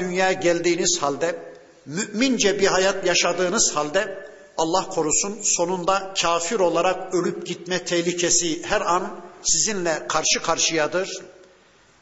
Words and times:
dünyaya 0.00 0.32
geldiğiniz 0.32 0.98
halde, 1.02 1.36
mümince 1.86 2.60
bir 2.60 2.66
hayat 2.66 3.06
yaşadığınız 3.06 3.72
halde 3.74 4.30
Allah 4.58 4.88
korusun 4.88 5.38
sonunda 5.42 6.14
kafir 6.22 6.60
olarak 6.60 7.14
ölüp 7.14 7.46
gitme 7.46 7.84
tehlikesi 7.84 8.62
her 8.62 8.80
an 8.80 9.20
sizinle 9.42 10.06
karşı 10.08 10.42
karşıyadır. 10.42 11.08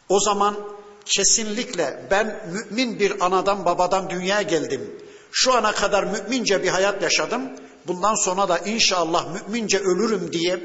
O 0.08 0.21
zaman 0.21 0.56
kesinlikle 1.04 2.06
ben 2.11 2.40
mümin 2.53 2.98
bir 2.98 3.24
anadan 3.24 3.64
babadan 3.64 4.11
dünyaya 4.11 4.43
geldim. 4.43 4.91
Şu 5.33 5.55
ana 5.55 5.73
kadar 5.73 6.05
mümince 6.05 6.62
bir 6.62 6.69
hayat 6.69 7.03
yaşadım. 7.03 7.43
Bundan 7.87 8.25
sonra 8.25 8.49
da 8.49 8.59
inşallah 8.59 9.27
mümince 9.35 9.79
ölürüm 9.79 10.33
diye 10.33 10.61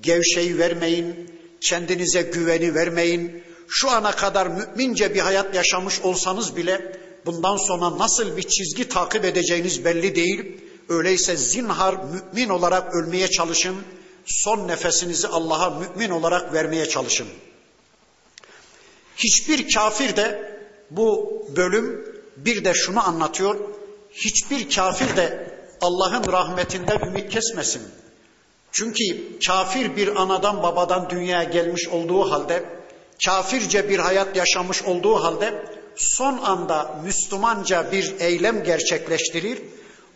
gevşeyi 0.00 0.58
vermeyin, 0.58 1.30
kendinize 1.60 2.22
güveni 2.22 2.74
vermeyin. 2.74 3.42
Şu 3.68 3.90
ana 3.90 4.12
kadar 4.12 4.46
mümince 4.46 5.14
bir 5.14 5.20
hayat 5.20 5.54
yaşamış 5.54 6.00
olsanız 6.00 6.56
bile 6.56 7.00
bundan 7.26 7.56
sonra 7.56 7.98
nasıl 7.98 8.36
bir 8.36 8.42
çizgi 8.42 8.88
takip 8.88 9.24
edeceğiniz 9.24 9.84
belli 9.84 10.14
değil. 10.14 10.60
Öyleyse 10.88 11.36
zinhar 11.36 11.94
mümin 11.94 12.48
olarak 12.48 12.94
ölmeye 12.94 13.28
çalışın. 13.28 13.76
Son 14.26 14.68
nefesinizi 14.68 15.28
Allah'a 15.28 15.70
mümin 15.70 16.10
olarak 16.10 16.52
vermeye 16.52 16.88
çalışın. 16.88 17.28
Hiçbir 19.16 19.74
kafir 19.74 20.16
de 20.16 20.58
bu 20.90 21.42
bölüm 21.56 22.04
bir 22.36 22.64
de 22.64 22.74
şunu 22.74 23.08
anlatıyor. 23.08 23.56
Hiçbir 24.12 24.70
kafir 24.70 25.16
de 25.16 25.58
Allah'ın 25.80 26.32
rahmetinden 26.32 26.98
ümit 27.06 27.30
kesmesin. 27.30 27.82
Çünkü 28.72 29.38
kafir 29.46 29.96
bir 29.96 30.16
anadan 30.16 30.62
babadan 30.62 31.10
dünyaya 31.10 31.44
gelmiş 31.44 31.88
olduğu 31.88 32.30
halde, 32.30 32.64
kafirce 33.24 33.88
bir 33.88 33.98
hayat 33.98 34.36
yaşamış 34.36 34.82
olduğu 34.82 35.14
halde 35.14 35.64
son 35.96 36.38
anda 36.38 37.00
Müslümanca 37.04 37.92
bir 37.92 38.14
eylem 38.20 38.64
gerçekleştirir. 38.64 39.62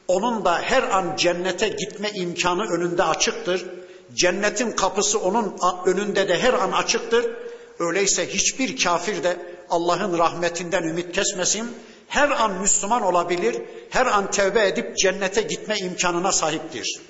Onun 0.09 0.45
da 0.45 0.59
her 0.63 0.83
an 0.83 1.17
cennete 1.17 1.69
gitme 1.69 2.11
imkanı 2.15 2.63
önünde 2.63 3.03
açıktır. 3.03 3.67
Cennetin 4.15 4.73
kapısı 4.73 5.21
onun 5.21 5.57
önünde 5.87 6.29
de 6.29 6.39
her 6.39 6.53
an 6.53 6.73
açıktır. 6.73 7.31
Öyleyse 7.79 8.29
hiçbir 8.29 8.85
kafir 8.85 9.23
de 9.23 9.37
Allah'ın 9.71 10.19
rahmetinden 10.19 10.83
ümit 10.83 11.13
kesmesin. 11.13 11.71
Her 12.09 12.31
an 12.31 12.61
Müslüman 12.61 13.03
olabilir, 13.03 13.63
her 13.91 14.07
an 14.07 14.31
tevbe 14.31 14.69
edip 14.69 14.97
cennete 14.97 15.43
gitme 15.43 15.77
imkanına 15.77 16.33
sahiptir. 16.33 17.01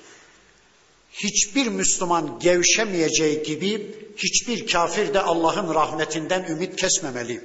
Hiçbir 1.13 1.67
Müslüman 1.67 2.39
gevşemeyeceği 2.39 3.43
gibi 3.43 3.95
hiçbir 4.17 4.67
kafir 4.67 5.13
de 5.13 5.21
Allah'ın 5.21 5.75
rahmetinden 5.75 6.45
ümit 6.49 6.75
kesmemeli. 6.75 7.41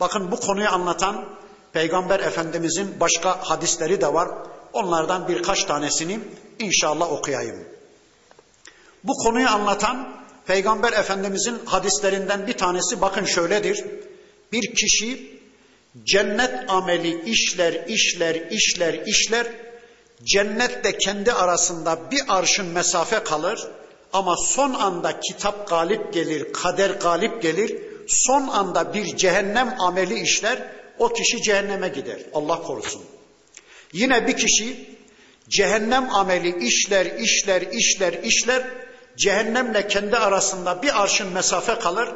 Bakın 0.00 0.30
bu 0.30 0.40
konuyu 0.40 0.68
anlatan 0.68 1.28
Peygamber 1.72 2.20
Efendimizin 2.20 3.00
başka 3.00 3.50
hadisleri 3.50 4.00
de 4.00 4.14
var. 4.14 4.28
Onlardan 4.72 5.28
birkaç 5.28 5.64
tanesini 5.64 6.20
inşallah 6.58 7.12
okuyayım. 7.12 7.68
Bu 9.04 9.12
konuyu 9.12 9.48
anlatan 9.48 10.22
Peygamber 10.46 10.92
Efendimizin 10.92 11.58
hadislerinden 11.64 12.46
bir 12.46 12.52
tanesi 12.52 13.00
bakın 13.00 13.24
şöyledir. 13.24 13.84
Bir 14.52 14.74
kişi 14.74 15.40
cennet 16.04 16.70
ameli 16.70 17.30
işler, 17.30 17.84
işler, 17.88 18.34
işler, 18.50 18.94
işler. 19.06 19.46
Cennetle 20.24 20.98
kendi 20.98 21.32
arasında 21.32 22.10
bir 22.10 22.22
arşın 22.28 22.66
mesafe 22.66 23.18
kalır. 23.24 23.68
Ama 24.12 24.36
son 24.36 24.74
anda 24.74 25.20
kitap 25.20 25.68
galip 25.68 26.12
gelir, 26.12 26.52
kader 26.52 26.90
galip 26.90 27.42
gelir. 27.42 27.82
Son 28.08 28.48
anda 28.48 28.94
bir 28.94 29.16
cehennem 29.16 29.74
ameli 29.80 30.20
işler. 30.20 30.72
O 30.98 31.08
kişi 31.08 31.42
cehenneme 31.42 31.88
gider. 31.88 32.18
Allah 32.34 32.62
korusun. 32.62 33.02
Yine 33.92 34.26
bir 34.26 34.36
kişi 34.36 34.96
cehennem 35.48 36.14
ameli 36.14 36.66
işler, 36.66 37.06
işler, 37.06 37.62
işler, 37.62 38.12
işler 38.12 38.62
cehennemle 39.16 39.88
kendi 39.88 40.16
arasında 40.16 40.82
bir 40.82 41.02
arşın 41.02 41.32
mesafe 41.32 41.78
kalır. 41.78 42.08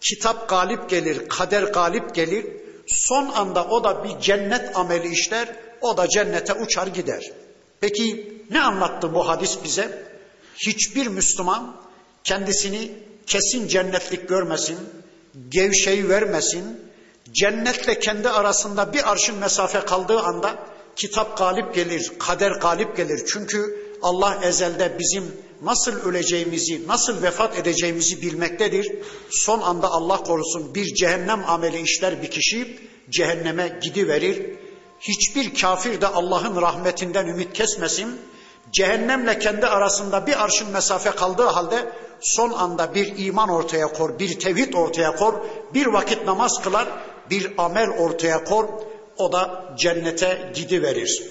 Kitap 0.00 0.48
galip 0.48 0.90
gelir, 0.90 1.28
kader 1.28 1.62
galip 1.62 2.14
gelir. 2.14 2.46
Son 2.86 3.28
anda 3.28 3.64
o 3.64 3.84
da 3.84 4.04
bir 4.04 4.20
cennet 4.20 4.76
ameli 4.76 5.08
işler. 5.08 5.48
O 5.80 5.96
da 5.96 6.08
cennete 6.08 6.52
uçar 6.54 6.86
gider. 6.86 7.32
Peki 7.82 8.38
ne 8.50 8.60
anlattı 8.60 9.14
bu 9.14 9.28
hadis 9.28 9.58
bize? 9.64 10.02
Hiçbir 10.56 11.06
Müslüman 11.06 11.76
kendisini 12.24 12.92
kesin 13.26 13.68
cennetlik 13.68 14.28
görmesin, 14.28 14.78
gevşeyi 15.48 16.08
vermesin. 16.08 16.64
Cennetle 17.32 17.98
kendi 17.98 18.28
arasında 18.28 18.92
bir 18.92 19.12
arşın 19.12 19.38
mesafe 19.38 19.80
kaldığı 19.80 20.20
anda 20.20 20.66
kitap 20.96 21.38
galip 21.38 21.74
gelir, 21.74 22.12
kader 22.18 22.50
galip 22.50 22.96
gelir. 22.96 23.22
Çünkü 23.32 23.86
Allah 24.02 24.40
ezelde 24.42 24.96
bizim 24.98 25.24
nasıl 25.62 25.92
öleceğimizi, 25.92 26.88
nasıl 26.88 27.22
vefat 27.22 27.58
edeceğimizi 27.58 28.22
bilmektedir. 28.22 28.92
Son 29.30 29.60
anda 29.60 29.88
Allah 29.88 30.16
korusun 30.16 30.74
bir 30.74 30.94
cehennem 30.94 31.44
ameli 31.46 31.80
işler 31.80 32.22
bir 32.22 32.30
kişi 32.30 32.78
cehenneme 33.10 33.78
gidiverir. 33.82 34.56
Hiçbir 35.02 35.54
kafir 35.54 36.00
de 36.00 36.06
Allah'ın 36.06 36.62
rahmetinden 36.62 37.26
ümit 37.26 37.52
kesmesin. 37.52 38.20
Cehennemle 38.72 39.38
kendi 39.38 39.66
arasında 39.66 40.26
bir 40.26 40.44
arşın 40.44 40.70
mesafe 40.70 41.10
kaldığı 41.10 41.46
halde 41.46 41.92
son 42.20 42.50
anda 42.50 42.94
bir 42.94 43.26
iman 43.26 43.48
ortaya 43.48 43.92
kor, 43.92 44.18
bir 44.18 44.40
tevhid 44.40 44.74
ortaya 44.74 45.16
kor, 45.16 45.44
bir 45.74 45.86
vakit 45.86 46.26
namaz 46.26 46.62
kılar, 46.62 46.88
bir 47.30 47.52
amel 47.58 47.88
ortaya 47.88 48.44
kor. 48.44 48.68
O 49.16 49.32
da 49.32 49.74
cennete 49.78 50.52
gidiverir. 50.54 51.22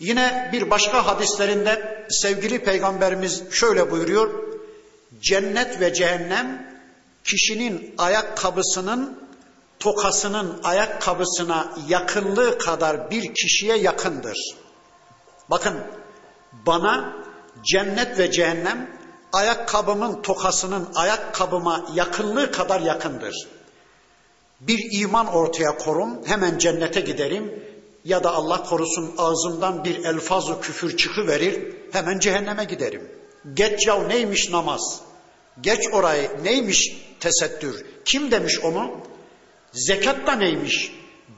Yine 0.00 0.50
bir 0.52 0.70
başka 0.70 1.06
hadislerinde 1.06 2.06
sevgili 2.10 2.64
peygamberimiz 2.64 3.42
şöyle 3.50 3.90
buyuruyor. 3.90 4.30
Cennet 5.20 5.80
ve 5.80 5.94
cehennem 5.94 6.76
kişinin 7.24 7.94
ayakkabısının 7.98 9.21
tokasının 9.82 10.60
ayakkabısına 10.64 11.74
yakınlığı 11.88 12.58
kadar 12.58 13.10
bir 13.10 13.34
kişiye 13.34 13.76
yakındır. 13.76 14.38
Bakın 15.50 15.74
bana 16.66 17.16
cennet 17.64 18.18
ve 18.18 18.30
cehennem 18.30 18.98
ayakkabımın 19.32 20.22
tokasının 20.22 20.88
ayakkabıma 20.94 21.86
yakınlığı 21.94 22.52
kadar 22.52 22.80
yakındır. 22.80 23.48
Bir 24.60 25.00
iman 25.00 25.26
ortaya 25.26 25.76
korum, 25.76 26.26
hemen 26.26 26.58
cennete 26.58 27.00
giderim 27.00 27.64
ya 28.04 28.24
da 28.24 28.30
Allah 28.30 28.62
korusun 28.62 29.14
ağzımdan 29.18 29.84
bir 29.84 30.04
elfazı 30.04 30.60
küfür 30.60 30.96
çıkıverir, 30.96 31.76
hemen 31.92 32.18
cehenneme 32.18 32.64
giderim. 32.64 33.10
Geç 33.54 33.86
yav 33.86 34.08
neymiş 34.08 34.50
namaz? 34.50 35.00
Geç 35.60 35.80
orayı 35.92 36.30
neymiş 36.44 36.96
tesettür? 37.20 37.86
Kim 38.04 38.30
demiş 38.30 38.60
onu? 38.60 39.11
Zekat 39.72 40.26
da 40.26 40.32
neymiş? 40.32 40.92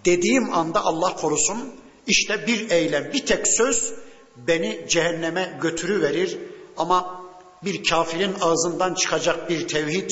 Dediğim 0.04 0.52
anda 0.52 0.84
Allah 0.84 1.16
korusun 1.16 1.74
işte 2.06 2.46
bir 2.46 2.70
eylem, 2.70 3.12
bir 3.12 3.26
tek 3.26 3.48
söz 3.48 3.94
beni 4.36 4.84
cehenneme 4.88 5.58
götürüverir. 5.62 6.38
Ama 6.76 7.24
bir 7.64 7.84
kafirin 7.84 8.34
ağzından 8.40 8.94
çıkacak 8.94 9.50
bir 9.50 9.68
tevhid, 9.68 10.10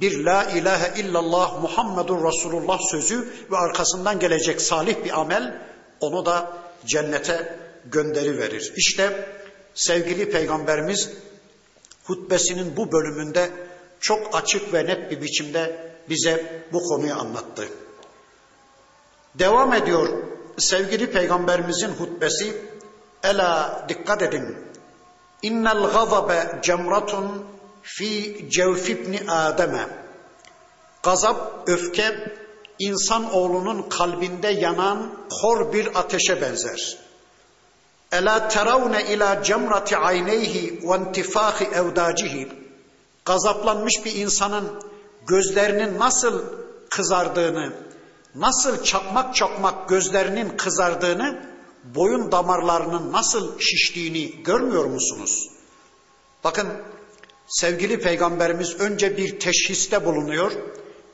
bir 0.00 0.24
la 0.24 0.44
ilahe 0.44 1.00
illallah 1.00 1.62
Muhammedur 1.62 2.24
Resulullah 2.24 2.78
sözü 2.90 3.28
ve 3.50 3.56
arkasından 3.56 4.18
gelecek 4.18 4.60
salih 4.60 5.04
bir 5.04 5.20
amel 5.20 5.62
onu 6.00 6.26
da 6.26 6.52
cennete 6.86 7.58
gönderi 7.84 8.38
verir. 8.38 8.72
İşte 8.76 9.28
sevgili 9.74 10.30
peygamberimiz 10.30 11.10
hutbesinin 12.04 12.76
bu 12.76 12.92
bölümünde 12.92 13.50
çok 14.00 14.34
açık 14.34 14.74
ve 14.74 14.86
net 14.86 15.10
bir 15.10 15.22
biçimde 15.22 15.93
bize 16.08 16.64
bu 16.72 16.82
konuyu 16.82 17.14
anlattı. 17.14 17.68
Devam 19.34 19.72
ediyor 19.72 20.08
sevgili 20.58 21.10
peygamberimizin 21.10 21.88
hutbesi. 21.88 22.56
Ela 23.22 23.84
dikkat 23.88 24.22
edin. 24.22 24.56
İnnel 25.42 25.82
gazabe 25.82 26.60
cemratun 26.62 27.46
fi 27.82 28.46
cevfibni 28.50 29.30
Adem'e. 29.30 29.88
Gazap, 31.02 31.68
öfke 31.68 32.34
insan 32.78 33.34
oğlunun 33.34 33.82
kalbinde 33.82 34.48
yanan 34.48 35.12
kor 35.40 35.72
bir 35.72 35.98
ateşe 35.98 36.40
benzer. 36.40 36.98
Ela 38.12 38.48
teravne 38.48 39.04
ila 39.04 39.42
cemrati 39.42 39.96
ayneyhi 39.96 40.80
ve 40.82 40.96
intifahi 40.96 41.64
evdacihi. 41.64 42.48
Gazaplanmış 43.24 44.04
bir 44.04 44.14
insanın 44.14 44.82
gözlerinin 45.27 45.99
nasıl 45.99 46.43
kızardığını, 46.89 47.73
nasıl 48.35 48.83
çakmak 48.83 49.35
çakmak 49.35 49.89
gözlerinin 49.89 50.49
kızardığını, 50.49 51.49
boyun 51.83 52.31
damarlarının 52.31 53.11
nasıl 53.11 53.59
şiştiğini 53.59 54.43
görmüyor 54.43 54.85
musunuz? 54.85 55.49
Bakın 56.43 56.67
sevgili 57.47 57.99
peygamberimiz 57.99 58.79
önce 58.79 59.17
bir 59.17 59.39
teşhiste 59.39 60.05
bulunuyor 60.05 60.51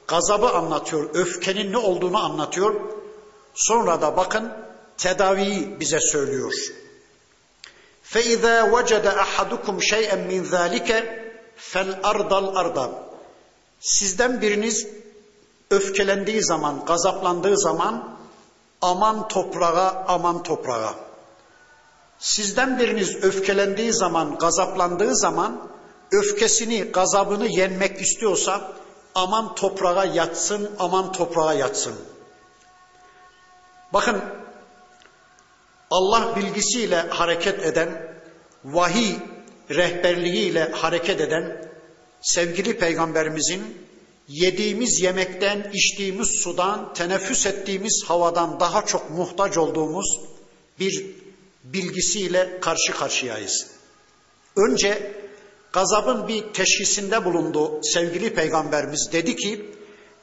gazabı 0.08 0.50
anlatıyor, 0.50 1.10
öfkenin 1.14 1.72
ne 1.72 1.78
olduğunu 1.78 2.18
anlatıyor. 2.18 2.82
Sonra 3.56 4.02
da 4.02 4.18
bakın 4.18 4.54
tedaviyi 4.98 5.80
bize 5.80 6.00
söylüyor. 6.00 6.54
فَاِذَا 8.14 8.72
وَجَدَ 8.72 9.06
أَحَدُكُمْ 9.26 9.76
شَيْئًا 9.92 10.18
مِنْ 10.30 10.42
ذَٰلِكَ 10.54 10.90
فَالْاَرْضَ 11.72 12.32
الْاَرْضَ 12.44 12.78
Sizden 13.81 14.41
biriniz 14.41 14.89
öfkelendiği 15.71 16.45
zaman, 16.45 16.85
gazaplandığı 16.85 17.59
zaman 17.59 18.19
aman 18.83 19.29
toprağa, 19.29 20.05
aman 20.09 20.43
toprağa. 20.43 20.95
Sizden 22.19 22.79
biriniz 22.79 23.25
öfkelendiği 23.25 23.93
zaman, 23.93 24.39
gazaplandığı 24.39 25.17
zaman 25.17 25.69
öfkesini, 26.13 26.83
gazabını 26.83 27.47
yenmek 27.47 28.01
istiyorsa 28.01 28.73
aman 29.15 29.55
toprağa 29.55 30.05
yatsın, 30.05 30.71
aman 30.79 31.13
toprağa 31.13 31.55
yatsın. 31.55 31.95
Bakın 33.93 34.23
Allah 35.91 36.37
bilgisiyle 36.37 36.97
hareket 36.97 37.65
eden, 37.65 38.17
vahiy 38.65 39.15
rehberliğiyle 39.71 40.71
hareket 40.73 41.21
eden 41.21 41.70
sevgili 42.23 42.79
peygamberimizin 42.79 43.79
yediğimiz 44.29 45.01
yemekten, 45.01 45.71
içtiğimiz 45.73 46.29
sudan, 46.43 46.95
teneffüs 46.95 47.47
ettiğimiz 47.47 48.05
havadan 48.07 48.61
daha 48.61 48.87
çok 48.87 49.11
muhtaç 49.11 49.59
olduğumuz 49.59 50.21
bir 50.79 51.07
bilgisiyle 51.65 52.61
karşı 52.61 52.93
karşıyayız. 52.93 53.67
Önce 54.57 55.13
gazabın 55.73 56.29
bir 56.29 56.53
teşhisinde 56.53 57.25
bulundu 57.25 57.81
sevgili 57.83 58.35
peygamberimiz 58.35 59.09
dedi 59.13 59.37
ki 59.37 59.71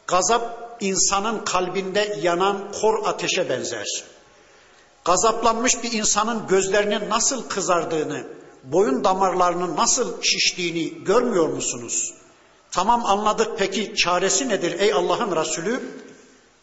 gazap 0.08 0.68
insanın 0.80 1.46
kalbinde 1.46 2.18
yanan 2.22 2.72
kor 2.72 3.06
ateşe 3.06 3.50
benzer. 3.50 4.04
Gazaplanmış 5.06 5.84
bir 5.84 5.92
insanın 5.92 6.48
gözlerinin 6.48 7.10
nasıl 7.10 7.50
kızardığını, 7.50 8.28
boyun 8.64 9.04
damarlarının 9.04 9.76
nasıl 9.76 10.22
şiştiğini 10.22 11.04
görmüyor 11.04 11.48
musunuz? 11.50 12.14
Tamam 12.72 13.06
anladık 13.06 13.52
peki 13.58 13.96
çaresi 13.96 14.50
nedir 14.50 14.80
ey 14.80 14.94
Allah'ın 14.94 15.36
Resulü? 15.36 15.82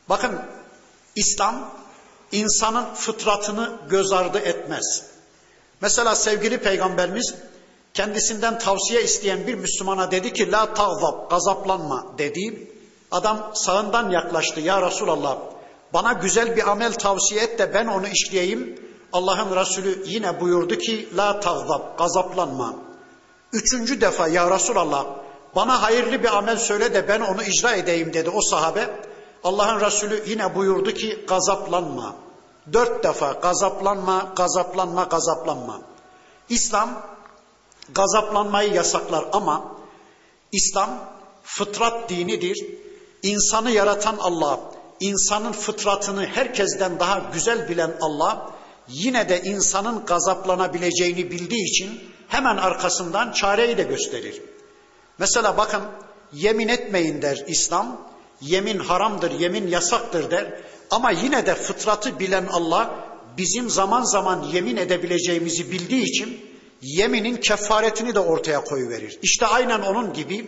Bakın 0.09 0.41
İslam 1.17 1.71
insanın 2.33 2.95
fıtratını 2.95 3.73
göz 3.89 4.13
ardı 4.13 4.39
etmez. 4.39 5.07
Mesela 5.81 6.15
sevgili 6.15 6.59
peygamberimiz 6.59 7.35
kendisinden 7.95 8.59
tavsiye 8.59 9.05
isteyen 9.05 9.47
bir 9.47 9.55
Müslümana 9.55 10.11
dedi 10.11 10.33
ki 10.33 10.53
la 10.53 10.75
tağzab 10.75 11.31
gazaplanma 11.31 12.07
dedi. 12.19 12.71
Adam 13.11 13.51
sağından 13.55 14.11
yaklaştı 14.11 14.61
ya 14.61 14.87
Resulallah 14.87 15.39
bana 15.93 16.13
güzel 16.13 16.57
bir 16.57 16.71
amel 16.71 16.93
tavsiye 16.93 17.43
et 17.43 17.59
de 17.59 17.75
ben 17.75 17.87
onu 17.87 18.07
işleyeyim. 18.09 18.84
Allah'ın 19.15 19.57
Resulü 19.57 20.03
yine 20.07 20.41
buyurdu 20.41 20.79
ki 20.79 21.09
la 21.17 21.41
tağzab 21.41 21.99
gazaplanma. 21.99 22.75
Üçüncü 23.53 24.01
defa 24.01 24.29
ya 24.29 24.51
Resulallah 24.51 25.07
bana 25.55 25.83
hayırlı 25.83 26.23
bir 26.23 26.37
amel 26.37 26.57
söyle 26.57 26.95
de 26.95 27.09
ben 27.09 27.21
onu 27.21 27.43
icra 27.43 27.75
edeyim 27.75 28.13
dedi 28.13 28.31
o 28.31 28.41
sahabe. 28.41 29.01
Allah'ın 29.45 29.81
Resulü 29.81 30.25
yine 30.27 30.55
buyurdu 30.55 30.91
ki 30.91 31.25
gazaplanma. 31.29 32.17
Dört 32.73 33.05
defa 33.05 33.33
gazaplanma, 33.33 34.33
gazaplanma, 34.37 35.05
gazaplanma. 35.05 35.81
İslam 36.49 37.03
gazaplanmayı 37.95 38.73
yasaklar 38.73 39.25
ama 39.33 39.65
İslam 40.53 40.91
fıtrat 41.43 42.11
dinidir. 42.11 42.67
İnsanı 43.23 43.71
yaratan 43.71 44.17
Allah, 44.19 44.61
insanın 45.01 45.53
fıtratını 45.53 46.27
herkesten 46.27 47.01
daha 47.01 47.19
güzel 47.33 47.69
bilen 47.69 47.95
Allah 48.01 48.54
yine 48.89 49.29
de 49.29 49.43
insanın 49.43 50.07
gazaplanabileceğini 50.07 51.31
bildiği 51.31 51.65
için 51.71 52.01
hemen 52.29 52.57
arkasından 52.57 53.33
çareyi 53.33 53.77
de 53.77 53.83
gösterir. 53.83 54.43
Mesela 55.19 55.57
bakın 55.57 55.83
yemin 56.33 56.69
etmeyin 56.69 57.23
der 57.23 57.45
İslam. 57.47 58.15
Yemin 58.41 58.79
haramdır, 58.79 59.31
yemin 59.31 59.69
yasaktır 59.69 60.31
der. 60.31 60.61
Ama 60.91 61.11
yine 61.11 61.47
de 61.47 61.55
fıtratı 61.55 62.19
bilen 62.21 62.47
Allah 62.47 62.91
bizim 63.39 63.71
zaman 63.71 64.03
zaman 64.03 64.43
yemin 64.43 64.77
edebileceğimizi 64.77 65.73
bildiği 65.73 66.03
için 66.03 66.41
yeminin 66.83 67.37
kefaretini 67.37 68.15
de 68.15 68.19
ortaya 68.21 68.65
koyuverir. 68.65 69.19
İşte 69.23 69.47
aynen 69.47 69.81
onun 69.81 70.13
gibi 70.13 70.47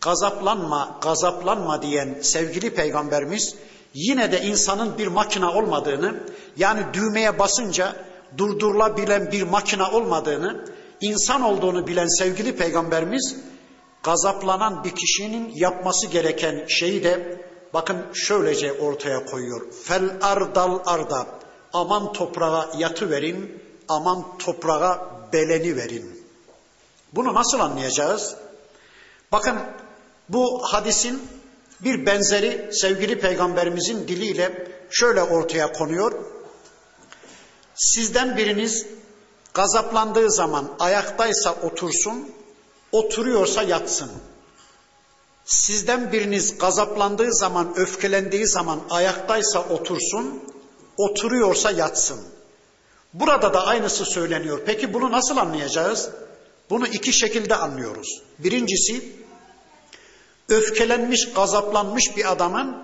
gazaplanma, 0.00 0.98
gazaplanma 1.02 1.82
diyen 1.82 2.18
sevgili 2.22 2.70
peygamberimiz 2.70 3.54
yine 3.94 4.32
de 4.32 4.40
insanın 4.40 4.98
bir 4.98 5.06
makina 5.06 5.52
olmadığını, 5.52 6.14
yani 6.56 6.82
düğmeye 6.92 7.38
basınca 7.38 7.96
durdurulabilen 8.38 9.32
bir 9.32 9.42
makina 9.42 9.92
olmadığını, 9.92 10.64
insan 11.00 11.42
olduğunu 11.42 11.86
bilen 11.86 12.18
sevgili 12.18 12.56
peygamberimiz 12.56 13.36
gazaplanan 14.02 14.84
bir 14.84 14.90
kişinin 14.90 15.52
yapması 15.54 16.06
gereken 16.06 16.66
şeyi 16.68 17.04
de 17.04 17.40
bakın 17.74 17.96
şöylece 18.14 18.72
ortaya 18.72 19.26
koyuyor. 19.26 19.72
Fel 19.84 20.18
ardal 20.22 20.78
arda. 20.86 21.26
Aman 21.72 22.12
toprağa 22.12 22.70
yatı 22.78 23.10
verin, 23.10 23.62
aman 23.88 24.38
toprağa 24.38 25.08
beleni 25.32 25.76
verin. 25.76 26.24
Bunu 27.12 27.34
nasıl 27.34 27.60
anlayacağız? 27.60 28.36
Bakın 29.32 29.58
bu 30.28 30.62
hadisin 30.62 31.22
bir 31.84 32.06
benzeri 32.06 32.70
sevgili 32.72 33.18
peygamberimizin 33.18 34.08
diliyle 34.08 34.68
şöyle 34.90 35.22
ortaya 35.22 35.72
konuyor. 35.72 36.12
Sizden 37.74 38.36
biriniz 38.36 38.86
gazaplandığı 39.54 40.32
zaman 40.32 40.74
ayaktaysa 40.78 41.54
otursun, 41.62 42.30
oturuyorsa 42.92 43.62
yatsın. 43.62 44.10
Sizden 45.44 46.12
biriniz 46.12 46.58
gazaplandığı 46.58 47.34
zaman, 47.34 47.72
öfkelendiği 47.76 48.48
zaman 48.48 48.80
ayaktaysa 48.90 49.68
otursun, 49.68 50.42
oturuyorsa 50.96 51.70
yatsın. 51.70 52.20
Burada 53.14 53.54
da 53.54 53.66
aynısı 53.66 54.04
söyleniyor. 54.04 54.60
Peki 54.66 54.94
bunu 54.94 55.12
nasıl 55.12 55.36
anlayacağız? 55.36 56.10
Bunu 56.70 56.86
iki 56.86 57.12
şekilde 57.12 57.54
anlıyoruz. 57.54 58.22
Birincisi, 58.38 59.12
öfkelenmiş, 60.48 61.32
gazaplanmış 61.34 62.16
bir 62.16 62.32
adamın 62.32 62.76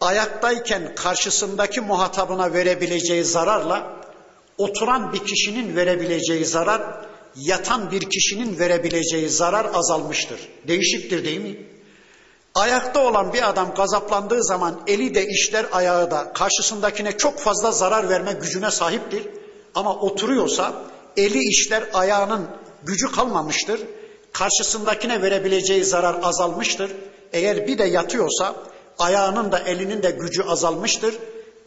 ayaktayken 0.00 0.94
karşısındaki 0.94 1.80
muhatabına 1.80 2.52
verebileceği 2.52 3.24
zararla 3.24 4.00
oturan 4.58 5.12
bir 5.12 5.18
kişinin 5.18 5.76
verebileceği 5.76 6.44
zarar 6.44 7.06
yatan 7.36 7.90
bir 7.90 8.10
kişinin 8.10 8.58
verebileceği 8.58 9.28
zarar 9.28 9.70
azalmıştır. 9.74 10.40
Değişiktir 10.68 11.24
değil 11.24 11.40
mi? 11.40 11.66
Ayakta 12.54 13.00
olan 13.06 13.32
bir 13.32 13.48
adam 13.48 13.74
gazaplandığı 13.74 14.44
zaman 14.44 14.80
eli 14.86 15.14
de 15.14 15.26
işler 15.26 15.66
ayağı 15.72 16.10
da 16.10 16.32
karşısındakine 16.32 17.16
çok 17.16 17.38
fazla 17.38 17.72
zarar 17.72 18.08
verme 18.08 18.32
gücüne 18.32 18.70
sahiptir. 18.70 19.22
Ama 19.74 19.96
oturuyorsa 19.96 20.82
eli 21.16 21.38
işler 21.38 21.84
ayağının 21.92 22.48
gücü 22.82 23.12
kalmamıştır. 23.12 23.80
Karşısındakine 24.34 25.22
verebileceği 25.22 25.84
zarar 25.84 26.16
azalmıştır. 26.22 26.92
Eğer 27.32 27.66
bir 27.66 27.78
de 27.78 27.84
yatıyorsa 27.84 28.54
ayağının 28.98 29.52
da 29.52 29.58
elinin 29.58 30.02
de 30.02 30.10
gücü 30.10 30.42
azalmıştır. 30.42 31.14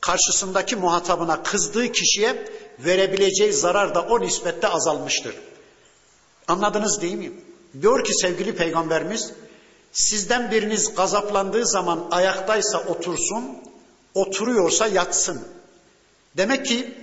Karşısındaki 0.01 0.75
muhatabına 0.75 1.43
kızdığı 1.43 1.91
kişiye 1.91 2.47
verebileceği 2.79 3.53
zarar 3.53 3.95
da 3.95 4.01
o 4.01 4.21
nispette 4.21 4.67
azalmıştır. 4.67 5.35
Anladınız 6.47 7.01
değil 7.01 7.13
mi? 7.13 7.31
Diyor 7.81 8.03
ki 8.03 8.13
sevgili 8.13 8.55
peygamberimiz 8.55 9.31
sizden 9.91 10.51
biriniz 10.51 10.95
gazaplandığı 10.95 11.67
zaman 11.67 12.07
ayaktaysa 12.11 12.83
otursun, 12.87 13.57
oturuyorsa 14.13 14.87
yatsın. 14.87 15.41
Demek 16.37 16.65
ki 16.65 16.93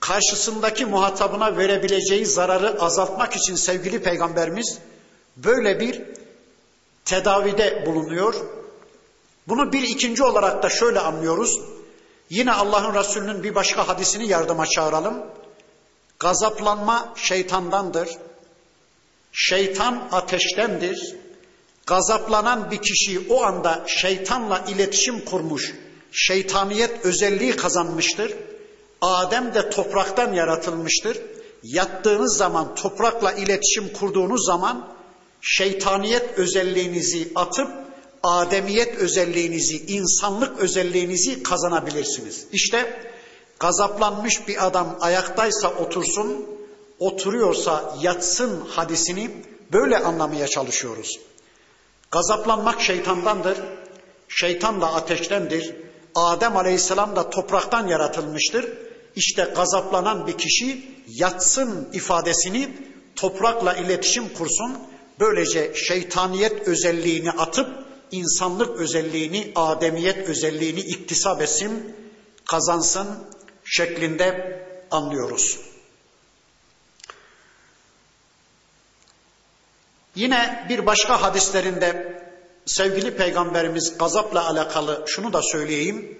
karşısındaki 0.00 0.86
muhatabına 0.86 1.56
verebileceği 1.56 2.26
zararı 2.26 2.82
azaltmak 2.82 3.36
için 3.36 3.54
sevgili 3.54 4.02
peygamberimiz 4.02 4.78
böyle 5.36 5.80
bir 5.80 6.02
tedavide 7.04 7.86
bulunuyor. 7.86 8.34
Bunu 9.48 9.72
bir 9.72 9.82
ikinci 9.82 10.22
olarak 10.22 10.62
da 10.62 10.70
şöyle 10.70 11.00
anlıyoruz. 11.00 11.60
Yine 12.30 12.52
Allah'ın 12.52 12.94
Resulü'nün 12.94 13.42
bir 13.42 13.54
başka 13.54 13.88
hadisini 13.88 14.28
yardıma 14.28 14.66
çağıralım. 14.66 15.22
Gazaplanma 16.18 17.14
şeytandandır. 17.16 18.08
Şeytan 19.32 20.08
ateştendir. 20.12 21.16
Gazaplanan 21.86 22.70
bir 22.70 22.82
kişi 22.82 23.20
o 23.30 23.42
anda 23.42 23.84
şeytanla 23.86 24.64
iletişim 24.68 25.24
kurmuş, 25.24 25.74
şeytaniyet 26.12 27.04
özelliği 27.04 27.56
kazanmıştır. 27.56 28.34
Adem 29.00 29.54
de 29.54 29.70
topraktan 29.70 30.32
yaratılmıştır. 30.32 31.18
Yattığınız 31.62 32.36
zaman, 32.36 32.74
toprakla 32.74 33.32
iletişim 33.32 33.92
kurduğunuz 33.92 34.46
zaman 34.46 34.88
şeytaniyet 35.44 36.38
özelliğinizi 36.38 37.28
atıp 37.34 37.70
ademiyet 38.22 38.96
özelliğinizi, 38.96 39.76
insanlık 39.76 40.58
özelliğinizi 40.58 41.42
kazanabilirsiniz. 41.42 42.46
İşte 42.52 43.10
gazaplanmış 43.60 44.48
bir 44.48 44.66
adam 44.66 44.96
ayaktaysa 45.00 45.68
otursun, 45.68 46.46
oturuyorsa 46.98 47.94
yatsın 48.02 48.60
hadisini 48.60 49.30
böyle 49.72 49.98
anlamaya 49.98 50.48
çalışıyoruz. 50.48 51.20
Gazaplanmak 52.10 52.80
şeytandandır. 52.80 53.58
Şeytan 54.28 54.80
da 54.80 54.94
ateştendir. 54.94 55.74
Adem 56.14 56.56
Aleyhisselam 56.56 57.16
da 57.16 57.30
topraktan 57.30 57.86
yaratılmıştır. 57.86 58.66
İşte 59.16 59.52
gazaplanan 59.56 60.26
bir 60.26 60.38
kişi 60.38 60.90
yatsın 61.08 61.88
ifadesini 61.92 62.68
toprakla 63.16 63.74
iletişim 63.74 64.28
kursun. 64.28 64.78
Böylece 65.20 65.74
şeytaniyet 65.74 66.68
özelliğini 66.68 67.30
atıp 67.30 67.84
insanlık 68.10 68.80
özelliğini, 68.80 69.52
ademiyet 69.54 70.28
özelliğini 70.28 70.80
iktisap 70.80 71.42
etsin, 71.42 71.96
kazansın 72.46 73.26
şeklinde 73.64 74.60
anlıyoruz. 74.90 75.60
Yine 80.14 80.66
bir 80.68 80.86
başka 80.86 81.22
hadislerinde 81.22 82.22
sevgili 82.66 83.16
peygamberimiz 83.16 83.98
gazapla 83.98 84.46
alakalı 84.48 85.04
şunu 85.06 85.32
da 85.32 85.40
söyleyeyim. 85.42 86.18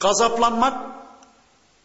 Gazaplanmak 0.00 0.90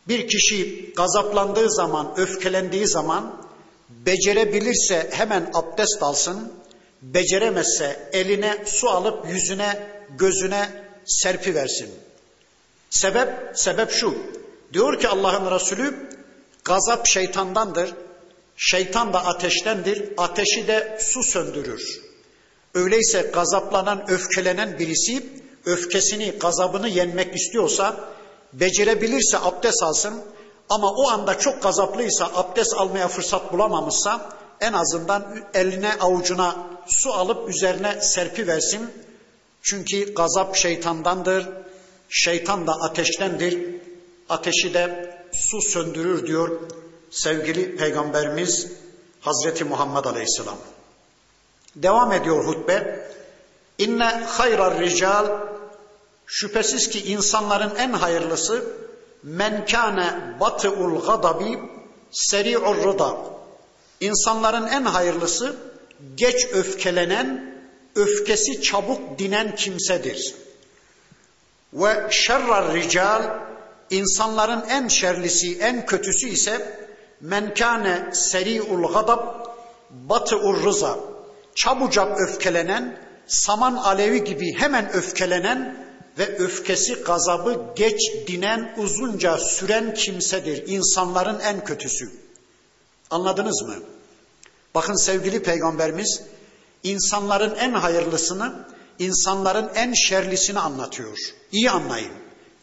bir 0.08 0.28
kişi 0.28 0.92
gazaplandığı 0.96 1.72
zaman, 1.72 2.14
öfkelendiği 2.18 2.88
zaman 2.88 3.45
becerebilirse 3.90 5.10
hemen 5.12 5.52
abdest 5.54 6.04
alsın, 6.04 6.54
beceremezse 7.02 8.10
eline 8.14 8.58
su 8.66 8.90
alıp 8.90 9.30
yüzüne, 9.30 9.80
gözüne 10.18 10.70
serpi 11.06 11.56
versin. 11.56 11.90
Sebep, 12.90 13.30
sebep 13.54 13.92
şu. 13.92 14.18
Diyor 14.74 15.00
ki 15.00 15.08
Allah'ın 15.08 15.52
Resulü, 15.52 16.10
gazap 16.64 17.08
şeytandandır. 17.08 17.94
Şeytan 18.58 19.14
da 19.14 19.26
ateştendir. 19.26 20.10
Ateşi 20.18 20.68
de 20.68 20.98
su 21.02 21.24
söndürür. 21.24 22.02
Öyleyse 22.74 23.22
gazaplanan, 23.34 24.12
öfkelenen 24.12 24.80
birisi 24.80 25.24
öfkesini, 25.66 26.32
gazabını 26.32 26.90
yenmek 26.90 27.36
istiyorsa, 27.36 28.10
becerebilirse 28.54 29.38
abdest 29.38 29.84
alsın. 29.84 30.22
Ama 30.70 30.92
o 30.92 31.10
anda 31.10 31.40
çok 31.40 31.64
gazaplıysa, 31.64 32.30
abdest 32.36 32.74
almaya 32.74 33.08
fırsat 33.08 33.54
bulamamışsa, 33.54 34.30
en 34.62 34.74
azından 34.74 35.44
eline 35.54 35.94
avucuna 35.94 36.56
su 36.88 37.14
alıp 37.14 37.50
üzerine 37.50 38.02
serpi 38.02 38.48
versin. 38.48 38.92
Çünkü 39.62 40.14
gazap 40.14 40.56
şeytandandır. 40.56 41.50
Şeytan 42.10 42.68
da 42.68 42.74
ateştendir. 42.74 43.76
Ateşi 44.30 44.74
de 44.74 45.16
su 45.34 45.62
söndürür 45.62 46.28
diyor 46.28 46.60
sevgili 47.10 47.76
peygamberimiz 47.76 48.68
Hazreti 49.22 49.64
Muhammed 49.64 50.06
Aleyhisselam. 50.06 50.58
Devam 51.76 52.12
ediyor 52.12 52.46
hutbe. 52.48 53.10
İnne 53.78 54.06
hayrar 54.06 54.80
rical 54.80 55.26
şüphesiz 56.26 56.90
ki 56.90 57.12
insanların 57.12 57.76
en 57.76 57.94
hayırlısı 57.94 58.66
men 59.26 59.66
kâne 59.66 60.40
batı'ul 60.40 61.06
gadabi 61.06 61.60
seri'ur 62.12 62.78
rıda. 62.84 63.18
İnsanların 64.00 64.68
en 64.68 64.84
hayırlısı 64.84 65.56
geç 66.16 66.48
öfkelenen, 66.54 67.56
öfkesi 67.96 68.62
çabuk 68.62 69.20
dinen 69.20 69.56
kimsedir. 69.56 70.36
Ve 71.74 72.08
şerrar 72.12 72.74
rical 72.74 73.40
insanların 73.90 74.64
en 74.70 74.88
şerlisi, 74.88 75.60
en 75.60 75.86
kötüsü 75.86 76.28
ise 76.28 76.88
men 77.22 77.54
kâne 77.54 78.10
seri'ul 78.14 78.94
gadab 78.94 79.20
batı'ur 79.90 80.64
rıza 80.64 81.00
çabucak 81.56 82.22
öfkelenen, 82.22 83.00
saman 83.28 83.76
alevi 83.76 84.24
gibi 84.24 84.54
hemen 84.54 84.94
öfkelenen 84.94 85.85
ve 86.20 86.38
öfkesi 86.38 86.96
gazabı 86.96 87.62
geç 87.76 88.02
dinen, 88.28 88.76
uzunca 88.78 89.38
süren 89.38 89.94
kimsedir. 89.94 90.68
İnsanların 90.68 91.40
en 91.40 91.64
kötüsü. 91.64 92.12
Anladınız 93.12 93.62
mı? 93.62 93.76
Bakın 94.76 95.06
sevgili 95.06 95.44
peygamberimiz 95.44 96.22
insanların 96.84 97.56
en 97.56 97.74
hayırlısını, 97.74 98.66
insanların 99.00 99.70
en 99.76 99.94
şerlisini 99.94 100.60
anlatıyor. 100.60 101.18
İyi 101.52 101.72
anlayın. 101.72 102.12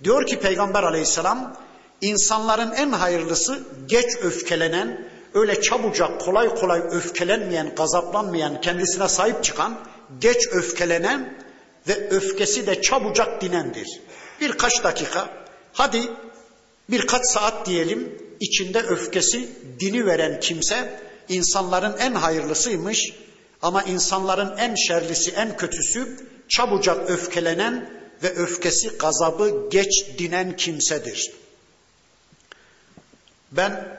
Diyor 0.04 0.26
ki 0.26 0.40
peygamber 0.40 0.82
aleyhisselam 0.82 1.56
insanların 2.00 2.72
en 2.72 2.92
hayırlısı 2.92 3.62
geç 3.86 4.16
öfkelenen, 4.22 5.08
öyle 5.34 5.60
çabucak 5.60 6.20
kolay 6.20 6.54
kolay 6.54 6.80
öfkelenmeyen, 6.80 7.74
gazaplanmayan, 7.74 8.60
kendisine 8.60 9.08
sahip 9.08 9.44
çıkan, 9.44 9.78
geç 10.20 10.48
öfkelenen 10.52 11.41
ve 11.88 12.08
öfkesi 12.10 12.66
de 12.66 12.82
çabucak 12.82 13.42
dinendir. 13.42 14.00
Birkaç 14.40 14.84
dakika, 14.84 15.30
hadi 15.72 16.02
birkaç 16.90 17.26
saat 17.26 17.66
diyelim 17.66 18.18
içinde 18.40 18.82
öfkesi 18.82 19.48
dini 19.80 20.06
veren 20.06 20.40
kimse 20.40 21.00
insanların 21.28 21.98
en 21.98 22.14
hayırlısıymış 22.14 23.12
ama 23.62 23.82
insanların 23.82 24.56
en 24.56 24.74
şerlisi, 24.74 25.30
en 25.30 25.56
kötüsü 25.56 26.16
çabucak 26.48 27.10
öfkelenen 27.10 27.90
ve 28.22 28.34
öfkesi 28.34 28.88
gazabı 28.88 29.68
geç 29.70 30.18
dinen 30.18 30.56
kimsedir. 30.56 31.32
Ben 33.52 33.98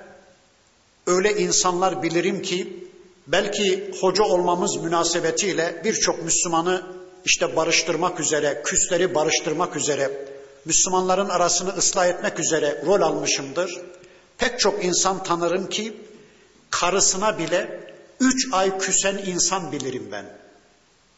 öyle 1.07 1.37
insanlar 1.37 2.03
bilirim 2.03 2.41
ki 2.41 2.87
belki 3.27 3.91
hoca 4.01 4.23
olmamız 4.23 4.77
münasebetiyle 4.77 5.81
birçok 5.83 6.23
Müslümanı 6.23 7.02
işte 7.25 7.56
barıştırmak 7.56 8.20
üzere, 8.20 8.62
küsleri 8.65 9.15
barıştırmak 9.15 9.75
üzere, 9.75 10.25
Müslümanların 10.65 11.30
arasını 11.30 11.70
ıslah 11.77 12.08
etmek 12.08 12.39
üzere 12.39 12.84
rol 12.86 13.01
almışımdır. 13.01 13.82
Pek 14.38 14.60
çok 14.60 14.86
insan 14.86 15.24
tanırım 15.24 15.70
ki 15.70 15.94
karısına 16.70 17.38
bile 17.38 17.94
üç 18.20 18.53
ay 18.53 18.77
küsen 18.77 19.18
insan 19.18 19.72
bilirim 19.72 20.10
ben. 20.12 20.25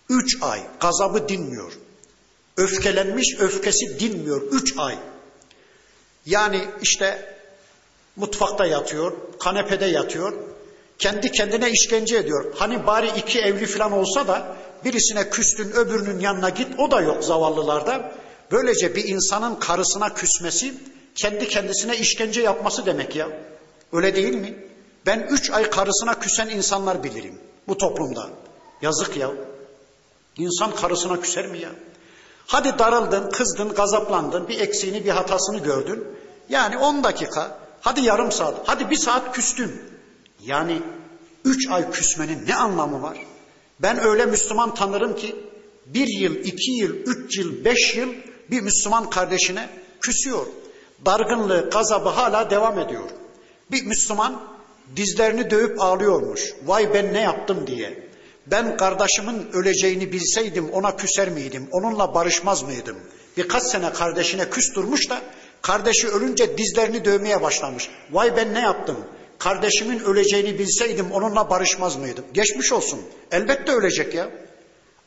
Üç 0.10 0.38
ay 0.42 0.62
gazabı 0.80 1.30
dinmiyor. 1.30 1.74
Öfkelenmiş 2.58 3.36
öfkesi 3.40 4.00
dinmiyor. 4.00 4.42
Üç 4.42 4.74
ay. 4.78 4.98
Yani 6.26 6.62
işte 6.82 7.36
mutfakta 8.16 8.66
yatıyor, 8.66 9.14
kanepede 9.40 9.86
yatıyor. 9.86 10.34
Kendi 11.00 11.32
kendine 11.32 11.72
işkence 11.72 12.18
ediyor. 12.18 12.54
Hani 12.56 12.88
bari 12.88 13.08
iki 13.18 13.40
evli 13.40 13.66
falan 13.66 13.92
olsa 13.92 14.28
da 14.28 14.56
birisine 14.86 15.30
küstün 15.30 15.72
öbürünün 15.72 16.20
yanına 16.20 16.50
git 16.50 16.80
o 16.80 16.92
da 16.92 17.02
yok 17.02 17.24
zavallılarda. 17.24 18.12
Böylece 18.52 18.96
bir 18.96 19.08
insanın 19.08 19.56
karısına 19.56 20.14
küsmesi 20.14 20.74
kendi 21.16 21.48
kendisine 21.48 21.98
işkence 21.98 22.42
yapması 22.42 22.86
demek 22.86 23.16
ya. 23.16 23.28
Öyle 23.94 24.16
değil 24.16 24.34
mi? 24.34 24.56
Ben 25.06 25.28
üç 25.32 25.52
ay 25.52 25.70
karısına 25.70 26.20
küsen 26.20 26.50
insanlar 26.50 27.04
bilirim 27.04 27.40
bu 27.68 27.78
toplumda. 27.78 28.30
Yazık 28.82 29.18
ya. 29.18 29.32
İnsan 30.38 30.76
karısına 30.76 31.22
küser 31.22 31.48
mi 31.48 31.60
ya? 31.60 31.70
Hadi 32.48 32.80
darıldın, 32.80 33.30
kızdın, 33.30 33.70
gazaplandın, 33.70 34.48
bir 34.48 34.60
eksiğini, 34.60 35.06
bir 35.06 35.10
hatasını 35.10 35.58
gördün. 35.58 36.04
Yani 36.50 36.78
on 36.78 37.04
dakika, 37.04 37.60
hadi 37.82 38.02
yarım 38.02 38.32
saat, 38.32 38.56
hadi 38.66 38.90
bir 38.90 38.96
saat 38.96 39.36
küstün. 39.36 39.82
Yani 40.42 40.82
üç 41.46 41.70
ay 41.70 41.92
küsmenin 41.92 42.48
ne 42.48 42.56
anlamı 42.56 43.02
var? 43.02 43.18
Ben 43.80 44.04
öyle 44.04 44.26
Müslüman 44.26 44.76
tanırım 44.76 45.16
ki 45.16 45.36
bir 45.86 46.08
yıl, 46.08 46.36
iki 46.36 46.72
yıl, 46.72 46.96
üç 46.96 47.38
yıl, 47.38 47.66
beş 47.66 47.96
yıl 47.96 48.14
bir 48.52 48.62
Müslüman 48.62 49.10
kardeşine 49.10 49.70
küsüyor. 50.02 50.46
Dargınlığı, 51.06 51.70
gazabı 51.70 52.10
hala 52.10 52.50
devam 52.50 52.80
ediyor. 52.80 53.10
Bir 53.72 53.84
Müslüman 53.86 54.42
dizlerini 54.96 55.50
dövüp 55.50 55.82
ağlıyormuş. 55.82 56.54
Vay 56.66 56.94
ben 56.94 57.14
ne 57.14 57.22
yaptım 57.22 57.68
diye. 57.68 58.06
Ben 58.48 58.78
kardeşimin 58.78 59.52
öleceğini 59.54 60.12
bilseydim 60.12 60.70
ona 60.70 60.96
küser 60.96 61.30
miydim? 61.30 61.68
Onunla 61.72 62.14
barışmaz 62.14 62.64
mıydım? 62.64 62.98
Birkaç 63.38 63.64
sene 63.64 63.94
kardeşine 63.94 64.50
küs 64.50 64.76
durmuş 64.76 65.10
da 65.10 65.22
kardeşi 65.62 66.08
ölünce 66.08 66.58
dizlerini 66.58 67.06
dövmeye 67.06 67.42
başlamış. 67.42 67.90
Vay 68.12 68.38
ben 68.38 68.54
ne 68.54 68.60
yaptım? 68.60 68.98
Kardeşimin 69.40 70.00
öleceğini 70.00 70.60
bilseydim 70.60 71.12
onunla 71.12 71.50
barışmaz 71.50 71.96
mıydım? 71.96 72.26
Geçmiş 72.34 72.74
olsun. 72.74 73.02
Elbette 73.32 73.72
ölecek 73.72 74.14
ya. 74.14 74.30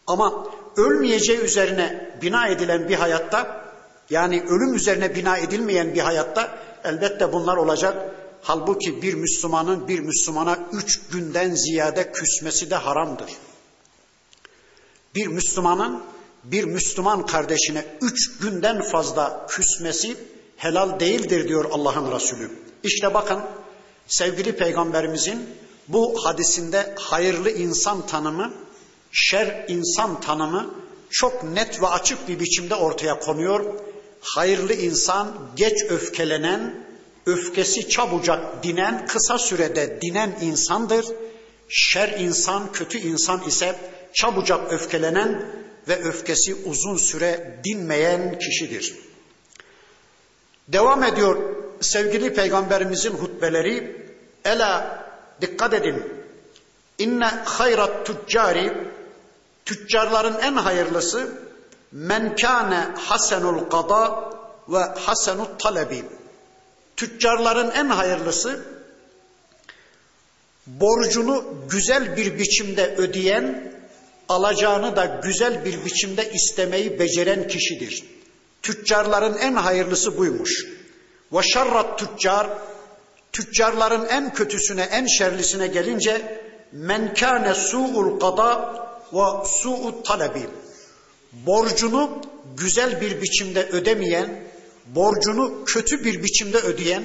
Ama 0.07 0.47
ölmeyeceği 0.77 1.39
üzerine 1.39 2.11
bina 2.23 2.49
edilen 2.49 2.89
bir 2.89 2.95
hayatta 2.95 3.69
yani 4.11 4.43
ölüm 4.43 4.75
üzerine 4.75 5.15
bina 5.15 5.37
edilmeyen 5.37 5.95
bir 5.95 6.01
hayatta 6.01 6.59
elbette 6.85 7.33
bunlar 7.33 7.57
olacak. 7.57 8.15
Halbuki 8.43 9.03
bir 9.03 9.15
Müslümanın 9.15 9.89
bir 9.89 10.01
Müslümana 10.01 10.59
üç 10.73 11.01
günden 11.13 11.55
ziyade 11.55 12.13
küsmesi 12.13 12.71
de 12.71 12.75
haramdır. 12.75 13.31
bir 15.15 15.27
Müslümanın 15.27 16.03
bir 16.45 16.65
Müslüman 16.65 17.27
kardeşine 17.27 17.85
üç 18.01 18.39
günden 18.39 18.83
fazla 18.83 19.47
küsmesi 19.51 20.17
helal 20.57 21.01
değildir 21.01 21.49
diyor 21.49 21.65
Allah'ın 21.73 22.13
Resulü. 22.13 22.51
İşte 22.83 23.15
bakın 23.15 23.41
sevgili 24.09 24.57
peygamberimizin 24.57 25.49
bu 25.89 26.25
hadisinde 26.25 26.95
hayırlı 26.99 27.51
insan 27.51 28.07
tanımı, 28.07 28.53
şer 29.13 29.65
insan 29.69 30.21
tanımı 30.21 30.75
çok 31.11 31.45
net 31.45 31.83
ve 31.83 31.87
açık 31.87 32.29
bir 32.29 32.41
biçimde 32.41 32.75
ortaya 32.75 33.19
konuyor. 33.19 33.75
Hayırlı 34.21 34.75
insan 34.75 35.51
geç 35.57 35.85
öfkelenen, 35.89 36.87
öfkesi 37.27 37.89
çabucak 37.89 38.63
dinen, 38.63 39.07
kısa 39.07 39.39
sürede 39.39 39.99
dinen 40.03 40.39
insandır. 40.43 41.07
Şer 41.69 42.09
insan, 42.09 42.73
kötü 42.73 42.99
insan 42.99 43.43
ise 43.47 43.77
çabucak 44.15 44.73
öfkelenen 44.73 45.47
ve 45.89 45.97
öfkesi 46.03 46.55
uzun 46.55 46.97
süre 46.97 47.61
dinmeyen 47.65 48.39
kişidir. 48.39 48.95
Devam 50.69 51.05
ediyor 51.05 51.37
sevgili 51.81 52.35
peygamberimizin 52.35 53.11
hutbeleri. 53.11 54.07
Ela 54.45 55.05
dikkat 55.41 55.75
edin. 55.75 56.05
İnne 56.99 57.27
hayrat 57.45 58.07
tüccari 58.07 58.73
tüccarların 59.65 60.39
en 60.39 60.53
hayırlısı 60.53 61.33
men 61.93 62.37
kâne 62.37 62.89
hasenul 62.97 63.71
kada 63.71 64.31
ve 64.69 64.79
hasenut 64.79 65.61
talebi. 65.61 66.05
Tüccarların 66.97 67.71
en 67.71 67.89
hayırlısı 67.89 68.65
borcunu 70.67 71.45
güzel 71.71 72.17
bir 72.17 72.39
biçimde 72.39 72.95
ödeyen, 72.97 73.73
alacağını 74.29 74.97
da 74.97 75.21
güzel 75.23 75.65
bir 75.65 75.85
biçimde 75.85 76.33
istemeyi 76.33 76.99
beceren 76.99 77.49
kişidir. 77.49 78.05
Tüccarların 78.69 79.39
en 79.39 79.55
hayırlısı 79.55 80.19
buymuş. 80.19 80.67
Ve 81.33 81.43
şerrat 81.43 81.99
tüccar, 81.99 82.47
tüccarların 83.33 84.07
en 84.07 84.33
kötüsüne, 84.33 84.83
en 84.83 85.07
şerlisine 85.07 85.67
gelince 85.67 86.43
men 86.73 87.15
kâne 87.15 87.55
su'ul 87.55 88.21
kada 88.21 88.75
ve 89.13 89.47
su'ut 89.47 90.07
talebi. 90.07 90.47
Borcunu 91.33 92.23
güzel 92.57 93.01
bir 93.01 93.23
biçimde 93.23 93.69
ödemeyen, 93.69 94.45
borcunu 94.87 95.65
kötü 95.65 96.05
bir 96.05 96.23
biçimde 96.23 96.59
ödeyen, 96.59 97.05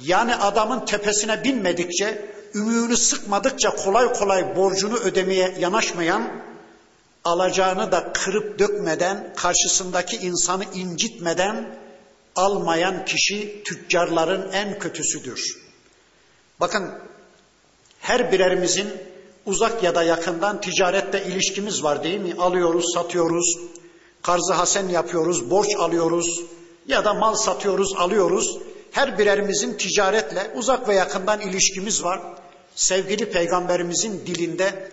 yani 0.00 0.36
adamın 0.36 0.84
tepesine 0.84 1.44
binmedikçe, 1.44 2.32
ümüğünü 2.54 2.96
sıkmadıkça 2.96 3.70
kolay 3.70 4.12
kolay 4.12 4.56
borcunu 4.56 4.96
ödemeye 4.96 5.56
yanaşmayan, 5.58 6.51
alacağını 7.24 7.92
da 7.92 8.12
kırıp 8.12 8.58
dökmeden, 8.58 9.34
karşısındaki 9.36 10.16
insanı 10.16 10.64
incitmeden 10.74 11.78
almayan 12.36 13.04
kişi 13.04 13.62
tüccarların 13.64 14.52
en 14.52 14.78
kötüsüdür. 14.78 15.62
Bakın 16.60 16.90
her 18.00 18.32
birerimizin 18.32 18.88
uzak 19.46 19.82
ya 19.82 19.94
da 19.94 20.02
yakından 20.02 20.60
ticarette 20.60 21.24
ilişkimiz 21.24 21.82
var 21.82 22.04
değil 22.04 22.20
mi? 22.20 22.34
Alıyoruz, 22.38 22.84
satıyoruz, 22.94 23.58
karzı 24.22 24.52
hasen 24.52 24.88
yapıyoruz, 24.88 25.50
borç 25.50 25.76
alıyoruz 25.78 26.40
ya 26.86 27.04
da 27.04 27.14
mal 27.14 27.34
satıyoruz, 27.34 27.94
alıyoruz. 27.96 28.58
Her 28.90 29.18
birerimizin 29.18 29.76
ticaretle 29.76 30.50
uzak 30.54 30.88
ve 30.88 30.94
yakından 30.94 31.40
ilişkimiz 31.40 32.04
var. 32.04 32.20
Sevgili 32.74 33.30
peygamberimizin 33.30 34.26
dilinde 34.26 34.90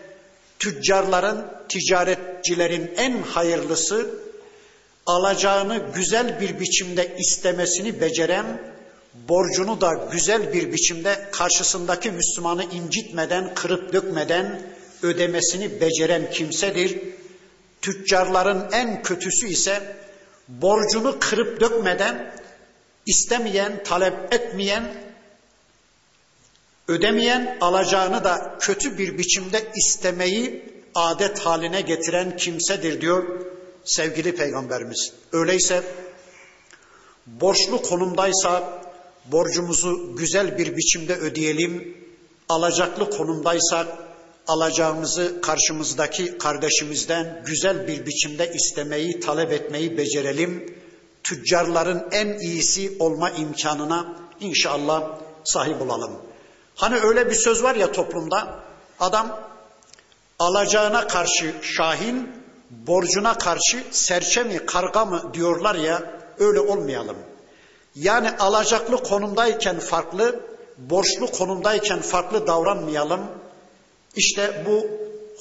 tüccarların, 0.59 1.45
ticaretçilerin 1.69 2.91
en 2.97 3.21
hayırlısı 3.21 4.09
alacağını 5.05 5.81
güzel 5.95 6.41
bir 6.41 6.59
biçimde 6.59 7.15
istemesini 7.17 8.01
beceren, 8.01 8.61
borcunu 9.13 9.81
da 9.81 10.07
güzel 10.11 10.53
bir 10.53 10.73
biçimde 10.73 11.29
karşısındaki 11.31 12.11
Müslümanı 12.11 12.63
incitmeden, 12.63 13.53
kırıp 13.53 13.93
dökmeden 13.93 14.61
ödemesini 15.03 15.81
beceren 15.81 16.31
kimsedir. 16.31 17.00
Tüccarların 17.81 18.72
en 18.72 19.03
kötüsü 19.03 19.48
ise 19.48 19.95
borcunu 20.48 21.19
kırıp 21.19 21.59
dökmeden 21.59 22.35
istemeyen, 23.05 23.83
talep 23.83 24.33
etmeyen, 24.33 25.08
ödemeyen, 26.89 27.57
alacağını 27.61 28.23
da 28.23 28.57
kötü 28.59 28.97
bir 28.97 29.17
biçimde 29.17 29.71
istemeyi 29.75 30.63
adet 30.95 31.39
haline 31.39 31.81
getiren 31.81 32.37
kimsedir 32.37 33.01
diyor 33.01 33.45
sevgili 33.83 34.35
peygamberimiz. 34.35 35.13
Öyleyse 35.31 35.83
borçlu 37.27 37.81
konumdaysa 37.81 38.81
borcumuzu 39.25 40.15
güzel 40.15 40.57
bir 40.57 40.77
biçimde 40.77 41.15
ödeyelim. 41.15 41.97
Alacaklı 42.49 43.09
konumdaysak 43.09 43.87
alacağımızı 44.47 45.41
karşımızdaki 45.41 46.37
kardeşimizden 46.37 47.43
güzel 47.45 47.87
bir 47.87 48.05
biçimde 48.05 48.53
istemeyi, 48.53 49.19
talep 49.19 49.51
etmeyi 49.51 49.97
becerelim. 49.97 50.75
Tüccarların 51.23 52.07
en 52.11 52.39
iyisi 52.39 52.91
olma 52.99 53.29
imkanına 53.29 54.15
inşallah 54.39 55.19
sahip 55.43 55.81
olalım. 55.81 56.28
Hani 56.79 57.00
öyle 57.00 57.29
bir 57.29 57.35
söz 57.35 57.63
var 57.63 57.75
ya 57.75 57.92
toplumda 57.92 58.59
adam 59.00 59.39
alacağına 60.39 61.07
karşı 61.07 61.53
şahin, 61.61 62.29
borcuna 62.70 63.37
karşı 63.37 63.83
serçe 63.92 64.44
mi 64.44 64.65
karga 64.65 65.05
mı 65.05 65.31
diyorlar 65.33 65.75
ya 65.75 66.22
öyle 66.39 66.59
olmayalım. 66.59 67.18
Yani 67.96 68.31
alacaklı 68.31 69.03
konumdayken 69.03 69.79
farklı, 69.79 70.39
borçlu 70.77 71.31
konumdayken 71.31 72.01
farklı 72.01 72.48
davranmayalım. 72.48 73.22
İşte 74.15 74.63
bu 74.65 74.87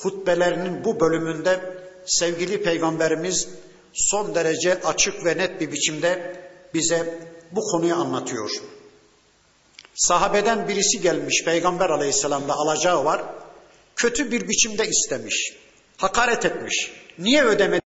hutbelerinin 0.03 0.85
bu 0.85 1.01
bölümünde 1.01 1.61
sevgili 2.07 2.63
peygamberimiz 2.63 3.49
son 3.93 4.35
derece 4.35 4.81
açık 4.85 5.25
ve 5.25 5.39
net 5.39 5.61
bir 5.61 5.73
biçimde 5.73 6.41
bize 6.75 7.29
bu 7.53 7.61
konuyu 7.61 7.95
anlatıyor. 7.95 8.51
Sahabeden 9.99 10.69
birisi 10.69 11.01
gelmiş 11.01 11.45
peygamber 11.45 11.91
aleyhisselamda 11.91 12.55
alacağı 12.55 13.05
var. 13.05 13.23
Kötü 13.97 14.31
bir 14.33 14.49
biçimde 14.49 14.87
istemiş. 14.87 15.53
Hakaret 15.97 16.45
etmiş. 16.45 16.91
Niye 17.19 17.45
ödemedi? 17.45 17.88